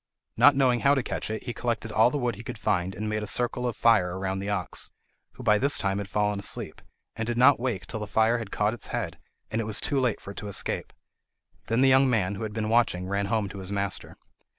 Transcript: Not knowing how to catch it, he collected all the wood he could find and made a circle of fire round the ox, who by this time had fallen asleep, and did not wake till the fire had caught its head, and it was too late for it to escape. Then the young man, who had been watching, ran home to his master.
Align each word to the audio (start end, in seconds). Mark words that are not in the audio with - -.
Not 0.35 0.55
knowing 0.55 0.79
how 0.79 0.95
to 0.95 1.03
catch 1.03 1.29
it, 1.29 1.43
he 1.43 1.53
collected 1.53 1.91
all 1.91 2.09
the 2.09 2.17
wood 2.17 2.33
he 2.35 2.41
could 2.43 2.57
find 2.57 2.95
and 2.95 3.07
made 3.07 3.21
a 3.21 3.27
circle 3.27 3.67
of 3.67 3.77
fire 3.77 4.17
round 4.17 4.41
the 4.41 4.49
ox, 4.49 4.89
who 5.33 5.43
by 5.43 5.59
this 5.59 5.77
time 5.77 5.99
had 5.99 6.09
fallen 6.09 6.39
asleep, 6.39 6.81
and 7.15 7.27
did 7.27 7.37
not 7.37 7.59
wake 7.59 7.85
till 7.85 7.99
the 7.99 8.07
fire 8.07 8.39
had 8.39 8.49
caught 8.49 8.73
its 8.73 8.87
head, 8.87 9.19
and 9.51 9.61
it 9.61 9.65
was 9.65 9.79
too 9.79 9.99
late 9.99 10.19
for 10.19 10.31
it 10.31 10.37
to 10.37 10.47
escape. 10.47 10.91
Then 11.67 11.81
the 11.81 11.89
young 11.89 12.09
man, 12.09 12.33
who 12.33 12.41
had 12.41 12.51
been 12.51 12.67
watching, 12.69 13.07
ran 13.07 13.27
home 13.27 13.47
to 13.49 13.59
his 13.59 13.71
master. 13.71 14.17